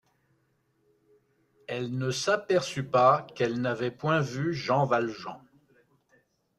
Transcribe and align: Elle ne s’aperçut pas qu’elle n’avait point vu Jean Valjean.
Elle 1.67 1.95
ne 1.95 2.09
s’aperçut 2.09 2.81
pas 2.87 3.27
qu’elle 3.35 3.61
n’avait 3.61 3.91
point 3.91 4.19
vu 4.19 4.51
Jean 4.51 4.83
Valjean. 4.87 5.39